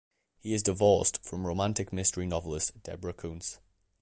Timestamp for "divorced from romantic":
0.63-1.93